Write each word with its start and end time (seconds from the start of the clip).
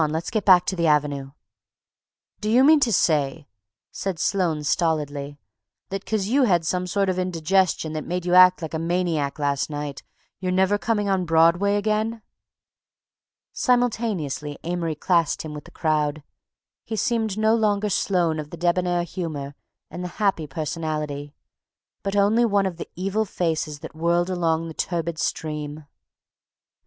let's 0.09 0.31
get 0.31 0.43
back 0.43 0.65
to 0.65 0.75
the 0.75 0.87
Avenue!" 0.87 1.29
"Do 2.39 2.49
you 2.49 2.63
mean 2.63 2.79
to 2.79 2.91
say," 2.91 3.45
said 3.91 4.17
Sloane 4.17 4.63
stolidly, 4.63 5.37
"that 5.89 6.07
'cause 6.07 6.25
you 6.25 6.41
had 6.45 6.65
some 6.65 6.87
sort 6.87 7.07
of 7.07 7.19
indigestion 7.19 7.93
that 7.93 8.07
made 8.07 8.25
you 8.25 8.33
act 8.33 8.63
like 8.63 8.73
a 8.73 8.79
maniac 8.79 9.37
last 9.37 9.69
night, 9.69 10.01
you're 10.39 10.51
never 10.51 10.79
coming 10.79 11.07
on 11.07 11.25
Broadway 11.27 11.75
again?" 11.75 12.23
Simultaneously 13.53 14.57
Amory 14.63 14.95
classed 14.95 15.43
him 15.43 15.53
with 15.53 15.65
the 15.65 15.69
crowd, 15.69 16.15
and 16.15 16.23
he 16.83 16.95
seemed 16.95 17.37
no 17.37 17.53
longer 17.53 17.87
Sloane 17.87 18.39
of 18.39 18.49
the 18.49 18.57
debonair 18.57 19.03
humor 19.03 19.53
and 19.91 20.03
the 20.03 20.07
happy 20.17 20.47
personality, 20.47 21.35
but 22.01 22.15
only 22.15 22.43
one 22.43 22.65
of 22.65 22.77
the 22.77 22.89
evil 22.95 23.23
faces 23.23 23.81
that 23.81 23.93
whirled 23.95 24.31
along 24.31 24.67
the 24.67 24.73
turbid 24.73 25.19
stream. 25.19 25.85